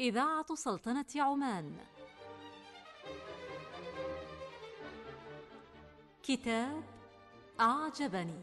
[0.00, 1.76] إذاعة سلطنة عمان
[6.22, 6.82] كتاب
[7.60, 8.40] أعجبني.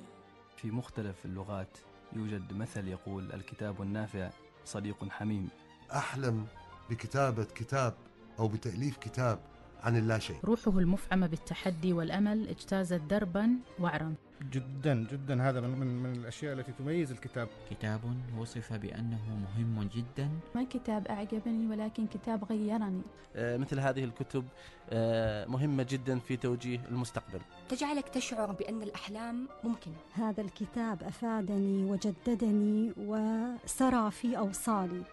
[0.58, 1.78] في مختلف اللغات
[2.14, 4.30] يوجد مثل يقول الكتاب النافع
[4.66, 5.50] صديق حميم.
[5.92, 6.48] أحلم
[6.90, 7.98] بكتابة كتاب
[8.40, 9.40] أو بتأليف كتاب.
[9.84, 13.50] عن اللاشيء روحه المفعمة بالتحدي والأمل اجتازت دربا
[13.80, 14.14] وعرا.
[14.52, 15.50] جدا جدا.
[15.50, 17.48] هذا من, من, من الأشياء التي تميز الكتاب.
[17.70, 18.00] كتاب
[18.38, 20.30] وصف بأنه مهم جدا.
[20.56, 23.02] ما كتاب أعجبني ولكن كتاب غيرني.
[23.36, 24.46] آه، مثل هذه الكتب
[24.90, 27.40] آه، مهمة جدا في توجيه المستقبل.
[27.70, 29.96] تجعلك تشعر بأن الأحلام ممكنة.
[30.14, 35.04] هذا الكتاب أفادني وجددني وسرى في أوصالي.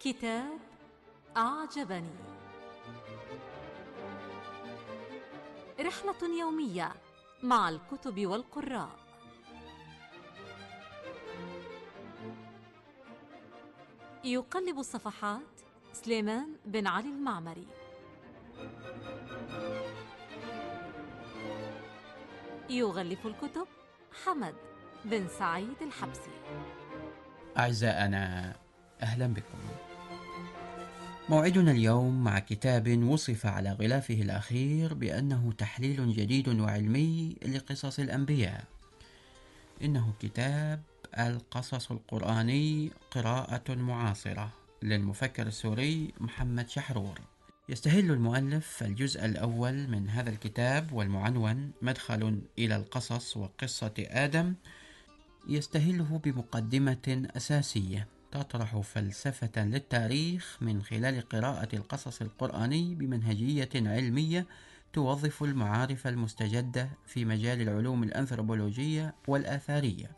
[0.00, 0.58] كتاب
[1.36, 2.14] أعجبني.
[5.80, 6.92] رحلة يومية
[7.42, 8.90] مع الكتب والقراء.
[14.24, 15.60] يقلب الصفحات
[15.92, 17.66] سليمان بن علي المعمري.
[22.70, 23.66] يغلف الكتب
[24.24, 24.54] حمد
[25.04, 26.30] بن سعيد الحبسي.
[27.58, 28.54] أعزائنا
[29.02, 29.77] أهلا بكم.
[31.30, 38.64] موعدنا اليوم مع كتاب وصف على غلافه الأخير بأنه تحليل جديد وعلمي لقصص الأنبياء.
[39.82, 40.82] إنه كتاب
[41.18, 47.20] القصص القرآني قراءة معاصرة للمفكر السوري محمد شحرور.
[47.68, 54.54] يستهل المؤلف الجزء الأول من هذا الكتاب والمعنون مدخل إلى القصص وقصة آدم
[55.48, 58.17] يستهله بمقدمة أساسية.
[58.32, 64.46] تطرح فلسفة للتاريخ من خلال قراءة القصص القرآني بمنهجية علمية
[64.92, 70.10] توظف المعارف المستجدة في مجال العلوم الأنثروبولوجية والآثارية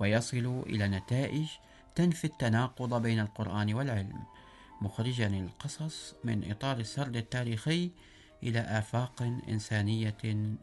[0.00, 1.46] ويصل إلى نتائج
[1.94, 4.22] تنفي التناقض بين القرآن والعلم
[4.80, 7.90] مخرجا القصص من إطار السرد التاريخي
[8.42, 10.16] إلى آفاق إنسانية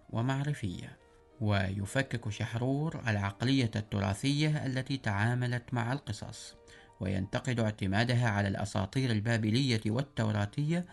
[0.09, 0.97] ومعرفية.
[1.41, 6.55] ويفكك شحرور العقلية التراثية التي تعاملت مع القصص
[6.99, 10.85] وينتقد اعتمادها على الأساطير البابلية والتوراتية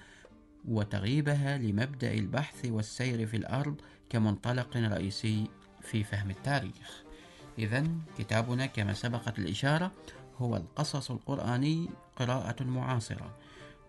[0.69, 3.81] وتغييبها لمبدأ البحث والسير في الأرض
[4.11, 5.45] كمنطلق رئيسي
[5.81, 7.03] في فهم التاريخ.
[7.59, 7.85] إذا
[8.19, 9.93] كتابنا كما سبقت الإشارة
[10.39, 13.37] هو القصص القرآني قراءة معاصرة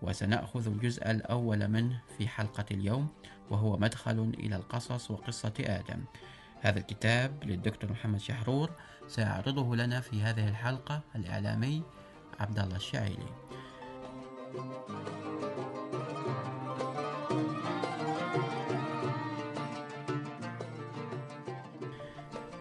[0.01, 3.07] وسنأخذ الجزء الأول منه في حلقة اليوم
[3.49, 6.03] وهو مدخل إلى القصص وقصة آدم.
[6.61, 8.69] هذا الكتاب للدكتور محمد شحرور
[9.07, 11.83] سيعرضه لنا في هذه الحلقة الإعلامي
[12.39, 13.27] عبد الله الشعيلي.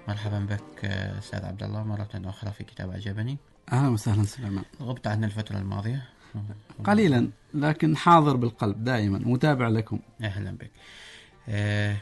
[0.09, 3.39] مرحبا بك أستاذ عبد الله مرة أخرى في كتاب عجبني
[3.73, 4.65] أهلا وسهلا سليمان.
[4.83, 6.09] غبت عنا الفترة الماضية.
[6.85, 9.99] قليلا لكن حاضر بالقلب دائما متابع لكم.
[10.23, 10.71] أهلا بك.
[11.49, 11.97] آه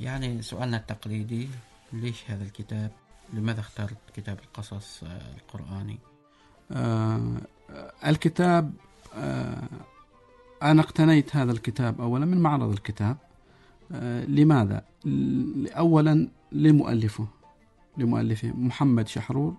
[0.00, 1.48] يعني سؤالنا التقليدي
[1.92, 2.90] ليش هذا الكتاب؟
[3.32, 5.98] لماذا اخترت كتاب القصص آه، القرآني؟
[6.72, 7.40] آه
[8.06, 8.72] الكتاب
[9.14, 9.68] آه
[10.62, 13.16] أنا اقتنيت هذا الكتاب أولا من معرض الكتاب.
[13.92, 14.82] آه لماذا؟
[15.76, 17.26] أولا لمؤلفه
[17.96, 19.56] لمؤلفه محمد شحرور.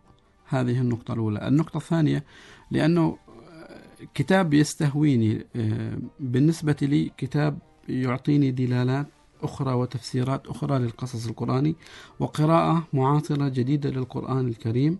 [0.48, 1.48] هذه النقطة الأولى.
[1.48, 2.24] النقطة الثانية
[2.72, 3.80] لأنه آه،
[4.14, 9.08] كتاب يستهويني آه، بالنسبة لي كتاب يعطيني دلالات
[9.44, 11.76] أخرى وتفسيرات أخرى للقصص القرآني
[12.20, 15.00] وقراءة معاصرة جديدة للقرآن الكريم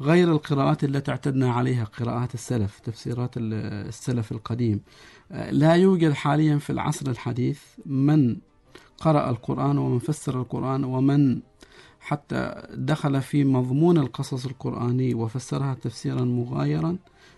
[0.00, 3.54] غير القراءات التي اعتدنا عليها قراءات السلف تفسيرات ال-
[3.88, 4.80] السلف القديم.
[5.50, 8.36] لا يوجد حاليا في العصر الحديث من
[8.98, 11.40] قرأ القرآن ومن فسر القرآن ومن
[12.00, 16.96] حتى دخل في مضمون القصص القرآني وفسرها تفسيرا مغايرا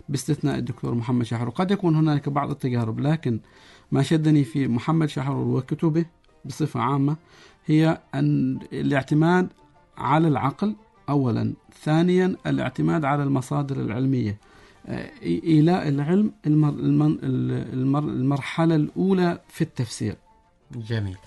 [0.09, 1.49] باستثناء الدكتور محمد شحرور.
[1.49, 3.39] قد يكون هناك بعض التجارب لكن
[3.91, 6.05] ما شدني في محمد شحرور وكتبه
[6.45, 7.17] بصفة عامة
[7.65, 9.49] هي أن الاعتماد
[9.97, 10.75] على العقل
[11.09, 11.53] أولا
[11.83, 14.37] ثانيا الاعتماد على المصادر العلمية.
[14.87, 20.15] آه، إيلاء العلم المر المر المرحلة الأولى في التفسير.
[20.71, 21.17] جميل.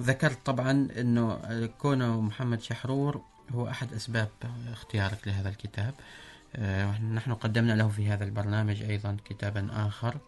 [0.00, 1.38] وذكرت طبعا أنه
[1.78, 3.20] كونه محمد شحرور
[3.50, 4.28] هو أحد أسباب
[4.72, 5.94] اختيارك لهذا الكتاب.
[6.56, 10.08] آه، نحن قدمنا له في هذا البرنامج أيضا كتابا آخر.
[10.08, 10.18] آه،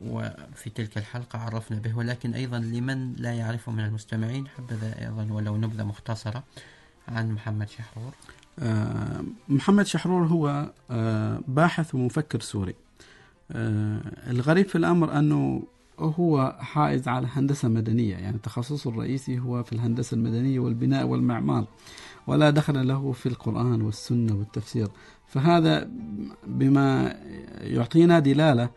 [0.00, 5.56] وفي تلك الحلقة عرفنا به ولكن أيضا لمن لا يعرفه من المستمعين حبذا أيضا ولو
[5.56, 6.42] نبذة مختصرة
[7.08, 8.12] عن محمد شحرور.
[8.58, 12.74] آه، محمد شحرور هو آه، باحث ومفكر سوري.
[13.52, 14.00] آه،
[14.30, 15.62] الغريب في الأمر أنه
[15.98, 21.66] هو حائز على هندسة مدنية يعني تخصصه الرئيسي هو في الهندسة المدنية والبناء والمعمار
[22.26, 24.88] ولا دخل له في القرآن والسنة والتفسير.
[25.26, 25.90] فهذا
[26.46, 27.16] بما
[27.60, 28.70] يعطينا دلالة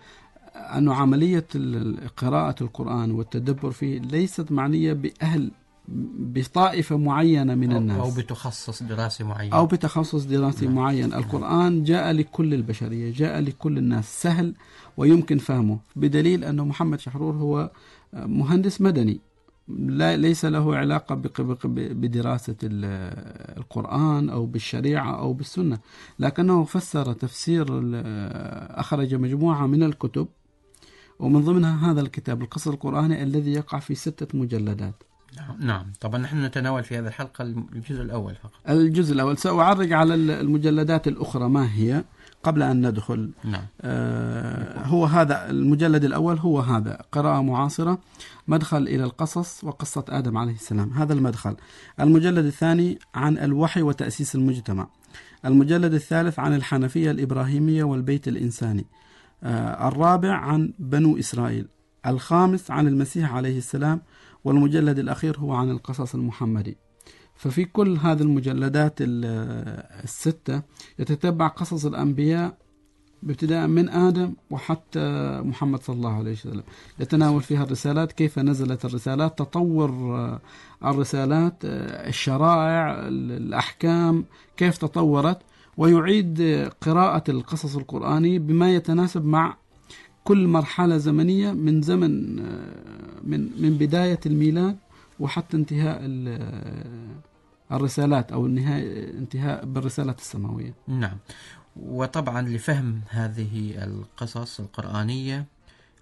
[0.55, 1.45] أن عملية
[2.17, 5.51] قراءة القرآن والتدبر فيه ليست معنية بأهل
[6.19, 10.75] بطائفة معينة من الناس أو بتخصص دراسي معين أو بتخصص دراسي نعم.
[10.75, 14.21] معين القرآن جاء لكل البشرية جاء لكل الناس.
[14.21, 14.53] سهل
[14.97, 17.71] ويمكن فهمه بدليل أن محمد شحرور هو
[18.13, 19.19] مهندس مدني.
[19.67, 21.15] لا ليس له علاقة
[21.75, 25.79] بدراسة ال- القرآن أو بالشريعة أو بالسنة.
[26.19, 27.65] لكنه فسر تفسير
[28.79, 30.27] أخرج مجموعة من الكتب
[31.21, 35.03] ومن ضمنها هذا الكتاب القصص القرآني الذي يقع في ستة مجلدات.
[35.37, 35.55] نعم.
[35.59, 35.85] نعم.
[36.01, 38.51] طبعا نحن نتناول في هذه الحلقة الجزء الأول فقط.
[38.69, 39.37] الجزء الأول.
[39.37, 41.49] سأعرج على المجلدات الأخرى.
[41.49, 42.03] ما هي؟
[42.43, 43.31] قبل أن ندخل.
[43.43, 43.65] نعم.
[43.81, 47.01] آه، هو هذا المجلد الأول هو هذا.
[47.11, 47.99] قراءة معاصرة
[48.47, 50.89] مدخل إلى القصص وقصة آدم عليه السلام.
[50.93, 51.55] هذا المدخل.
[51.99, 54.87] المجلد الثاني عن الوحي وتأسيس المجتمع.
[55.45, 58.85] المجلد الثالث عن الحنفية الإبراهيمية والبيت الإنساني.
[59.43, 61.67] الرابع عن بنو إسرائيل
[62.07, 64.01] الخامس عن المسيح عليه السلام
[64.43, 66.77] والمجلد الأخير هو عن القصص المحمدي.
[67.35, 69.25] ففي كل هذه المجلدات ال-
[70.03, 70.61] الستة
[70.99, 72.57] يتتبع قصص الأنبياء
[73.23, 74.99] ابتداء من آدم وحتى
[75.45, 76.63] محمد صلى الله عليه وسلم.
[76.99, 80.39] يتناول فيها الرسالات كيف نزلت الرسالات تطور آه،
[80.85, 84.25] الرسالات آه، الشرائع ال- الأحكام
[84.57, 85.39] كيف تطورت.
[85.77, 86.41] ويعيد
[86.81, 89.57] قراءة القصص القرآني بما يتناسب مع
[90.23, 94.77] كل مرحلة زمنية من زمن آه، من من بداية الميلاد
[95.19, 97.15] وحتى انتهاء آه،
[97.71, 100.73] الرسالات أو النهاية انتهاء بالرسالات السماوية.
[100.87, 101.17] نعم.
[101.75, 105.45] وطبعا لفهم هذه القصص القرآنية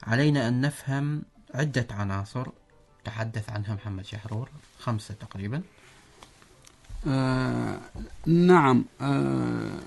[0.03, 1.21] علينا أن نفهم
[1.53, 2.47] عدة عناصر.
[3.03, 4.49] تحدث عنها محمد شحرور
[4.79, 5.61] خمسة تقريبا.
[7.07, 7.79] آه
[8.27, 9.79] نعم آه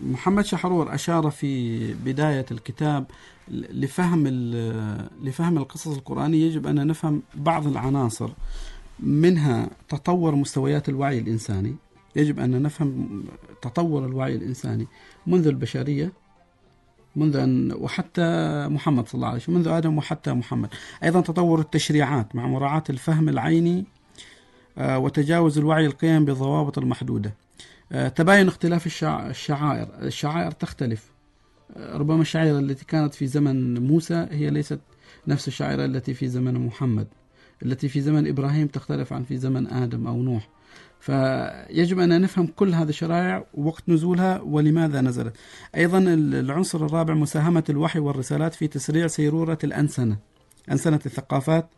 [0.00, 3.04] محمد شحرور أشار في بداية الكتاب
[3.50, 4.26] لفهم
[5.22, 6.46] لفهم القصص القرآنية.
[6.46, 8.30] يجب أن نفهم بعض العناصر
[9.00, 11.76] منها تطور مستويات الوعي الإنساني.
[12.16, 13.24] يجب أن نفهم
[13.62, 14.86] تطور الوعي الإنساني
[15.26, 16.12] منذ البشرية
[17.16, 20.68] منذ أن وحتى محمد صلى الله عليه وسلم منذ آدم وحتى محمد.
[21.04, 23.84] أيضا تطور التشريعات مع مراعاة الفهم العيني
[24.80, 27.34] وتجاوز الوعي القيم بالضوابط المحدودة.
[27.92, 29.88] آه، تباين اختلاف الشع- الشعائر.
[30.02, 31.10] الشعائر تختلف.
[31.76, 34.80] آه، ربما الشعائر التي كانت في زمن موسى هي ليست
[35.26, 37.06] نفس الشعائر التي في زمن محمد.
[37.62, 40.48] التي في زمن إبراهيم تختلف عن في زمن آدم أو نوح.
[41.00, 45.36] فيجب أن نفهم كل هذه الشرائع وقت نزولها ولماذا نزلت.
[45.76, 50.16] أيضا ال- العنصر الرابع مساهمة الوحي والرسالات في تسريع سيرورة الأنسنة.
[50.70, 51.68] أنسنة الثقافات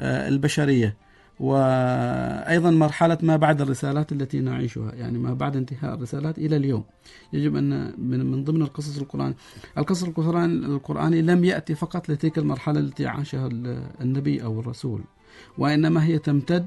[0.00, 0.96] آه، البشرية.
[1.40, 6.84] وأيضا مرحلة ما بعد الرسالات التي نعيشها يعني ما بعد انتهاء الرسالات إلى اليوم.
[7.32, 9.34] يجب أن من من ضمن القصص القرآن.
[9.78, 15.00] القصص القرآن القرآني لم يأتي فقط لتلك المرحلة التي عاشها ال- النبي أو الرسول
[15.58, 16.66] وإنما هي تمتد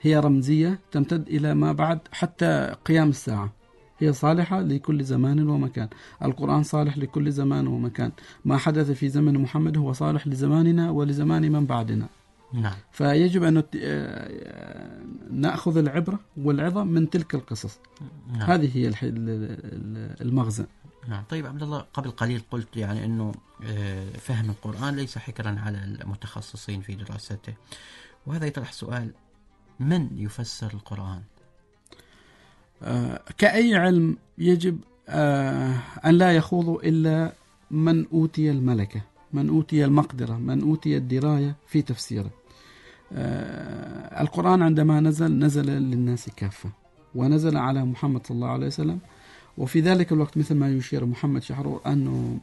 [0.00, 3.52] هي رمزية تمتد إلى ما بعد حتى قيام الساعة.
[3.98, 5.88] هي صالحة لكل زمان ومكان.
[6.24, 8.12] القرآن صالح لكل زمان ومكان.
[8.44, 12.08] ما حدث في زمن محمد هو صالح لزماننا ولزمان من بعدنا.
[12.52, 12.74] نعم.
[12.92, 15.00] فيجب أن نت- آه،
[15.30, 17.78] نأخذ العبرة والعظة من تلك القصص.
[18.32, 18.50] نعم.
[18.50, 18.92] هذه هي
[20.20, 20.66] المغزى.
[21.08, 21.24] نعم.
[21.28, 23.32] طيب عبد الله قبل قليل قلت يعني إنه
[23.64, 27.54] آه، فهم القرآن ليس حكرا على المتخصصين في دراسته.
[28.26, 29.10] وهذا يطرح سؤال
[29.80, 31.22] من يفسر القرآن؟
[32.82, 34.78] آه، كأي علم يجب
[35.08, 35.74] آه،
[36.06, 37.32] أن لا يخوض إلا
[37.70, 39.00] من أوتي الملكة
[39.32, 42.26] من أوتي المقدرة من أوتي الدراية في تفسيره.
[42.26, 42.37] آه،
[43.12, 46.70] القرآن عندما نزل نزل للناس كافة
[47.14, 48.98] ونزل على محمد صلى الله عليه وسلم.
[49.58, 52.38] وفي ذلك الوقت مثل ما يشير محمد شحرور أنه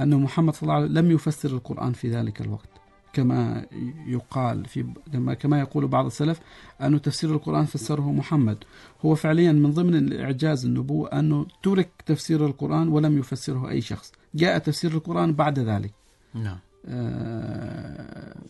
[0.00, 2.68] أنه محمد صلى الله عليه وسلم لم يفسر القرآن في ذلك الوقت.
[3.12, 3.66] كما
[4.06, 6.40] يقال في كما كما يقول بعض السلف
[6.82, 8.58] أنه تفسير القرآن فسره محمد.
[9.04, 14.12] هو فعليا من ضمن الإعجاز النبوة أنه ترك تفسير القرآن ولم يفسره أي شخص.
[14.34, 15.92] جاء تفسير القرآن بعد ذلك.
[16.34, 16.46] نعم.
[16.46, 16.69] آه،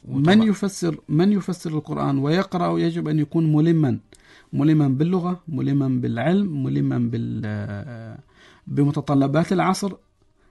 [0.08, 3.98] من يفسر من يفسر القرآن ويقرأ يجب أن يكون ملما
[4.52, 8.18] ملما باللغة ملما بالعلم ملما بال آه،
[8.66, 9.92] بمتطلبات العصر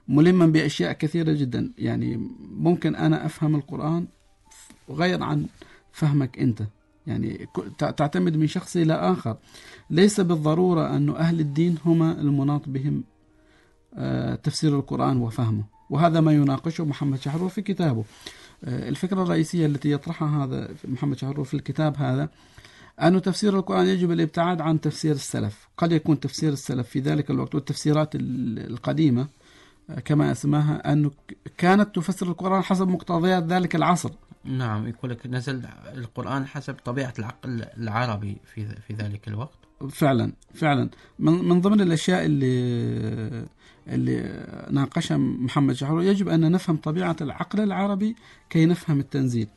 [0.07, 1.71] ملما بأشياء كثيرة جدا.
[1.77, 4.07] يعني ممكن أنا أفهم القرآن
[4.89, 5.45] غير عن
[5.91, 6.63] فهمك أنت.
[7.07, 9.37] يعني تعتمد من شخص إلى آخر.
[9.89, 13.03] ليس بالضرورة أن أهل الدين هم المناط بهم
[13.93, 15.78] آه، تفسير القرآن وفهمه.
[15.89, 18.03] وهذا ما يناقشه محمد شحرور في كتابه.
[18.65, 22.29] آه، الفكرة الرئيسية التي يطرحها هذا محمد شهرور في الكتاب هذا
[23.01, 25.67] أن تفسير القرآن يجب الابتعاد عن تفسير السلف.
[25.77, 29.27] قد يكون تفسير السلف في ذلك الوقت والتفسيرات ال- القديمة
[29.89, 34.09] آه، كما اسمها أنه ك- كانت تفسر القرآن حسب مقتضيات ذلك العصر.
[34.43, 35.61] نعم يقول لك نزل
[35.95, 39.53] القرآن حسب طبيعة العقل العربي في في ذلك الوقت.
[39.91, 40.89] فعلا فعلا.
[41.19, 43.45] من, من ضمن الأشياء اللي
[43.87, 46.03] اللي ناقشها محمد شحرور.
[46.03, 48.15] يجب أن نفهم طبيعة العقل العربي
[48.49, 49.47] كي نفهم التنزيل.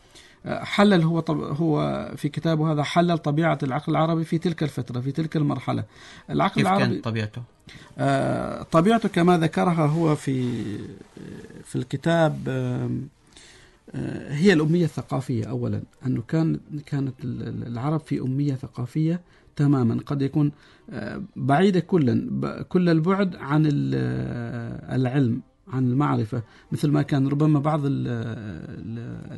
[0.46, 5.12] حلل هو طب هو في كتابه هذا حلل طبيعة العقل العربي في تلك الفترة في
[5.12, 5.84] تلك المرحلة.
[6.30, 7.42] العقل كيف العربي كانت طبيعته؟
[7.98, 10.62] آه، طبيعته كما ذكرها هو في
[11.64, 12.88] في الكتاب آه،
[14.32, 15.82] هي الأمية الثقافية أولا.
[16.06, 19.20] أنه كان كانت ال- ال- العرب في أمية ثقافية
[19.56, 20.00] تماما.
[20.06, 20.52] قد يكون
[20.90, 26.42] آه، بعيدة كلا كل البعد عن آه، العلم عن المعرفة.
[26.72, 28.08] مثل ما كان ربما بعض ال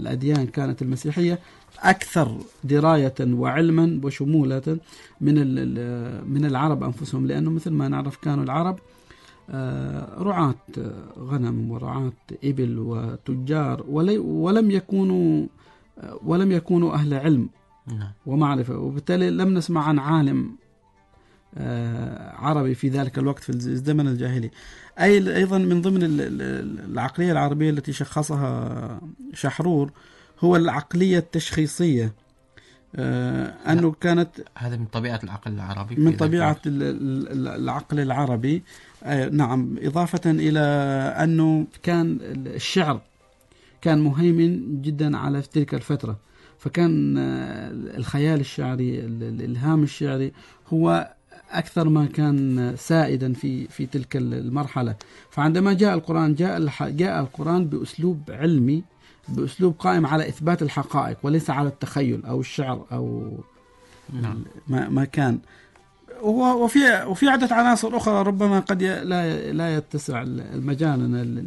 [0.01, 1.39] الأديان كانت المسيحية
[1.83, 4.79] أكثر دراية وعلما وشمولة
[5.21, 5.35] من
[6.35, 7.27] من العرب أنفسهم.
[7.27, 8.79] لأنه مثل ما نعرف كانوا العرب
[9.51, 10.55] آه، رعاة
[11.19, 12.13] غنم ورعاة
[12.45, 15.47] إبل وتجار ولم يكونوا
[15.99, 17.49] آه، ولم يكونوا أهل علم.
[17.87, 18.13] نعم.
[18.27, 18.79] ومعرفة.
[18.79, 20.57] وبالتالي لم نسمع عن عالم
[21.59, 24.51] آه، عربي في ذلك الوقت في الزمن الجاهلي
[25.01, 29.01] أي أيضا من ضمن ال- ال- العقلية العربية التي شخصها
[29.35, 29.91] شحرور
[30.41, 32.13] هو العقلية التشخيصية.
[32.97, 38.63] آه، أنه كانت هذا من طبيعة العقل العربي من طبيعة العقل العربي.
[39.05, 39.77] آه، نعم.
[39.83, 40.61] إضافة إلى
[41.25, 43.01] أنه كان الشعر
[43.81, 46.17] كان مهيمن جدا على تلك الفترة.
[46.65, 50.33] فكان آه، الخيال الشعري ال- الإلهام الشعري
[50.73, 51.15] هو
[51.51, 54.95] أكثر ما كان سائدا في في تلك المرحلة.
[55.31, 58.83] فعندما جاء القرآن جاء جاء القرآن بأسلوب علمي
[59.29, 63.33] بأسلوب قائم على إثبات الحقائق وليس على التخيل أو الشعر أو
[64.23, 64.45] نعم.
[64.69, 65.39] ما ما كان.
[66.23, 71.01] وفي وفي عدة عناصر أخرى ربما قد لا لا يتسع المجال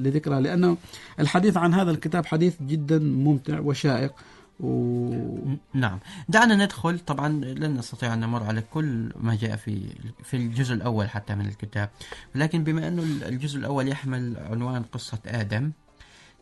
[0.04, 0.78] لذكرها لأنه
[1.20, 4.12] الحديث عن هذا الكتاب حديث جدا ممتع وشائق.
[4.60, 6.00] و نعم.
[6.30, 9.90] دعنا ندخل طبعا لن نستطيع أن نمر على كل ما جاء في
[10.24, 11.90] في الجزء الأول حتى من الكتاب.
[12.36, 15.72] لكن بما أنه الجزء الأول يحمل عنوان قصة آدم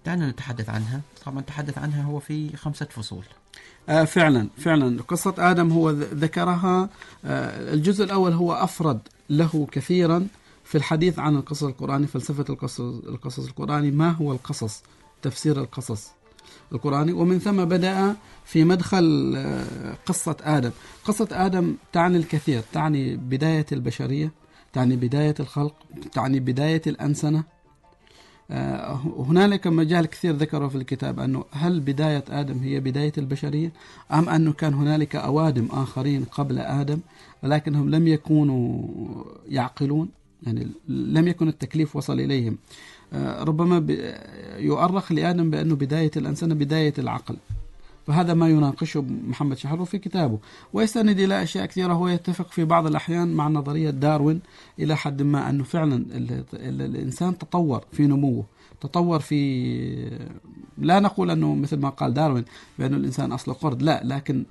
[0.06, 1.02] دعنا نتحدث عنها.
[1.26, 3.24] طبعا نتحدث عنها هو في خمسة فصول.
[3.90, 5.02] آه فعلا فعلا.
[5.02, 6.90] قصة آدم هو ذكرها
[7.26, 10.28] آه الجزء الأول هو أفرد له كثيرا
[10.64, 13.92] في الحديث عن القصص القرآني فلسفة القصص, القصص القرآني.
[13.92, 14.84] ما هو القصص؟
[15.22, 16.12] تفسير القصص.
[16.72, 20.72] القرآني ومن ثم بدأ في مدخل آه، قصة آدم.
[21.06, 24.32] قصة آدم تعني الكثير تعني بداية البشرية
[24.74, 25.74] تعني بداية الخلق
[26.14, 27.44] تعني بداية الأنسنة.
[28.52, 33.72] آه، هنالك مجال كثير ذكره في الكتاب أنه هل بداية آدم هي بداية البشرية
[34.14, 37.00] أم أنه كان هنالك أوادم آخرين قبل آدم
[37.44, 38.88] ولكنهم لم يكونوا
[39.48, 40.10] يعقلون.
[40.46, 42.58] يعني لم يكن التكليف وصل إليهم.
[43.14, 43.86] آه، ربما
[44.58, 47.38] يؤرخ لآدم بأنه بداية الأنسنة بداية العقل.
[48.08, 50.40] فهذا ما يناقشه محمد شحرور في كتابه.
[50.74, 54.40] ويستند إلى أشياء كثيرة هو يتفق في بعض الأحيان مع نظرية داروين
[54.80, 58.44] إلى حد ما أنه فعلا ال- ال- الإنسان تطور في نموه
[58.82, 60.26] تطور في
[60.78, 62.46] لا نقول أنه مثل ما قال داروين
[62.80, 64.44] بأنه الإنسان أصله قرد لا لكن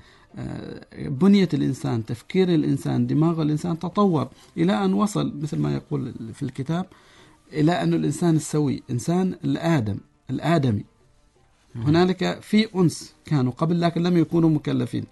[0.99, 6.87] بنية الإنسان تفكير الإنسان دماغ الإنسان تطور إلى أن وصل مثل ما يقول في الكتاب
[7.53, 9.99] إلى أن الإنسان السوي إنسان الآدم
[10.31, 10.85] الآدمي.
[11.77, 15.05] هنالك في أنس كانوا قبل لكن لم يكونوا مكلفين.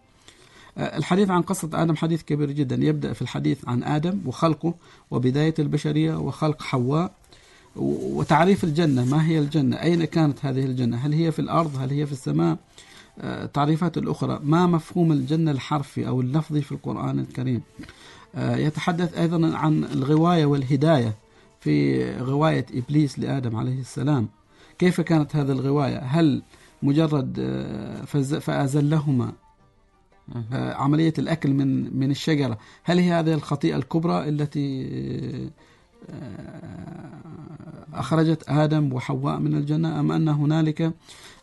[0.78, 2.76] آه، الحديث عن قصة آدم حديث كبير جدا.
[2.76, 4.74] يبدأ في الحديث عن آدم وخلقه
[5.10, 7.12] وبداية البشرية وخلق حواء
[7.76, 12.06] وتعريف الجنة ما هي الجنة؟ أين كانت هذه الجنة؟ هل هي في الأرض؟ هل هي
[12.06, 12.58] في السماء؟
[13.20, 14.40] آه، تعريفات الأخرى.
[14.42, 17.62] ما مفهوم الجنة الحرفي أو اللفظي في القرآن الكريم؟
[18.34, 21.14] آه، يتحدث أيضا عن الغواية والهداية
[21.60, 24.28] في غواية إبليس لآدم عليه السلام.
[24.78, 26.42] كيف كانت هذه الغواية؟ هل
[26.82, 28.04] مجرد آه،
[28.38, 29.32] فأزلهما
[30.52, 35.50] آه، عملية الأكل من من الشجرة هل هي هذه الخطيئة الكبرى التي آه،
[37.94, 40.92] أخرجت آدم وحواء من الجنة أم أن هنالك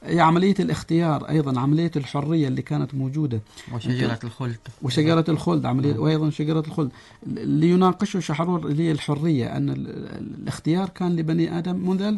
[0.04, 3.42] عملية الاختيار أيضا عملية الحرية اللي كانت موجودة.
[3.74, 4.58] وشجرة الخلد.
[4.82, 6.92] وشجرة الخلد عملية وأيضا شجرة الخلد.
[7.28, 12.18] ليناقشه شحرور اللي هي الحرية أن ال- ال- الاختيار كان لبني آدم منذ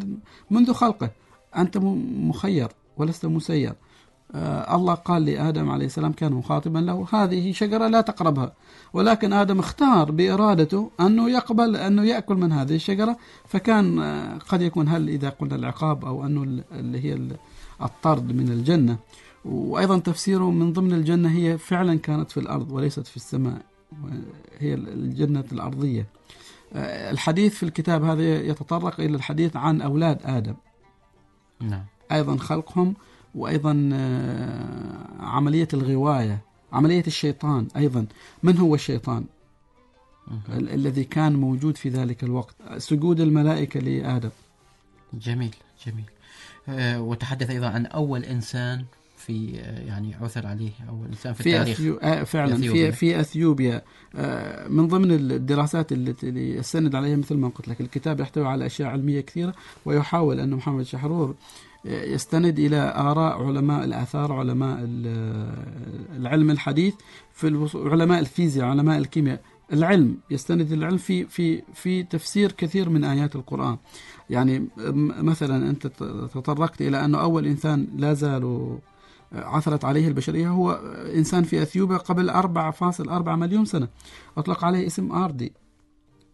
[0.50, 1.10] منذ خلقه.
[1.56, 1.76] أنت
[2.16, 3.70] مخير ولست مسير.
[3.70, 3.74] آه
[4.74, 8.52] الله قال لآدم عليه السلام كان مخاطبا له هذه شجرة لا تقربها.
[8.92, 13.16] ولكن آدم اختار بإرادته أنه يقبل أنه يأكل من هذه الشجرة
[13.48, 17.36] فكان آه قد يكون هل إذا قلنا العقاب أو أنه ال- اللي هي ال-
[17.82, 18.96] الطرد من الجنة.
[19.44, 23.62] وأيضا تفسيره من ضمن الجنة هي فعلا كانت في الأرض وليست في السماء
[24.58, 26.06] هي الجنة الأرضية.
[26.74, 30.54] آه، الحديث في الكتاب هذا يتطرق إلى الحديث عن أولاد آدم.
[31.60, 31.84] نعم.
[32.12, 32.94] أيضا خلقهم
[33.34, 36.38] وأيضا آه، عملية الغواية
[36.72, 38.06] عملية الشيطان أيضا.
[38.42, 39.24] من هو الشيطان؟
[40.48, 42.54] ال- الذي كان موجود في ذلك الوقت.
[42.78, 44.30] سجود الملائكة لآدم.
[45.14, 45.54] جميل
[45.86, 46.04] جميل.
[46.68, 48.84] آه، وتحدث أيضا عن أول إنسان
[49.26, 51.94] في آه، يعني عثر عليه أول إنسان في, في التاريخ أثيو...
[51.96, 52.90] آه فعلا أثيوبيا.
[52.90, 53.82] في في أثيوبيا
[54.14, 58.66] آه من ضمن الدراسات التي اللي يستند عليها مثل ما قلت لك الكتاب يحتوي على
[58.66, 61.34] أشياء علمية كثيرة ويحاول أن محمد شحرور
[61.86, 66.94] آه، يستند إلى آراء علماء الآثار علماء ال- العلم الحديث
[67.34, 67.68] في.
[67.74, 69.40] علماء الفيزياء علماء الكيمياء
[69.72, 73.76] العلم يستند العلم في في في تفسير كثير من آيات القرآن
[74.30, 74.64] يعني
[75.22, 76.02] مثلا أنت ت-
[76.34, 78.78] تطرقت إلى أنه أول إنسان لا زال
[79.32, 80.72] عثرت عليه البشرية هو
[81.14, 83.88] إنسان في أثيوبيا قبل 4.4 مليون سنة.
[84.36, 85.52] أطلق عليه اسم آردي.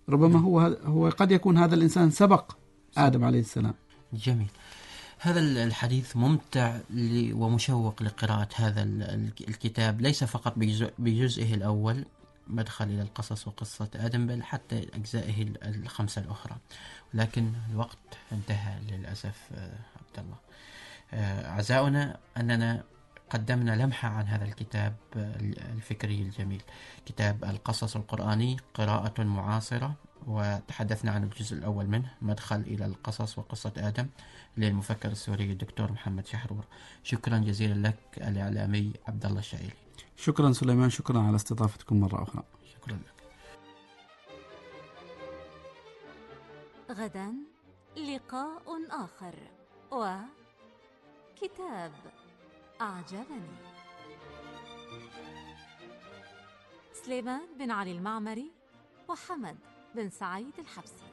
[0.09, 2.53] ربما هو هو قد يكون هذا الإنسان سبق
[2.99, 3.75] آدم عليه السلام.
[4.13, 4.51] جميل.
[5.19, 6.79] هذا ال- الحديث ممتع
[7.33, 10.01] ومشوق لقراءة هذا ال- ال- الكتاب.
[10.01, 10.55] ليس فقط
[10.99, 12.05] بجزئه الأول
[12.47, 16.57] مدخل إلى القصص وقصة آدم بل حتى أجزائه ال- الخمسة الأخرى.
[17.15, 17.99] ولكن الوقت
[18.33, 20.37] انتهى للأسف آه، عبد الله.
[21.15, 22.85] أعزائنا أننا
[23.31, 25.37] قدمنا لمحة عن هذا الكتاب آه،
[25.73, 26.63] الفكري الجميل.
[27.07, 29.95] كتاب القصص القرآني قراءة معاصرة
[30.27, 34.07] وتحدثنا عن الجزء الأول منه مدخل إلى القصص وقصة آدم
[34.57, 36.65] للمفكر السوري الدكتور محمد شحرور.
[37.03, 39.75] شكرا جزيلا لك الإعلامي عبد الله الشعيري
[40.17, 42.43] شكرا سليمان شكرا على استضافتكم مرة أخرى.
[42.75, 43.19] شكرا لك.
[46.91, 47.33] غدا
[47.97, 49.35] لقاء آخر
[51.43, 51.93] وكتاب
[52.81, 53.57] أعجبني.
[56.93, 58.51] سليمان بن علي المعمري
[59.09, 59.57] وحمد
[59.95, 61.08] بن سعيد الحبسي.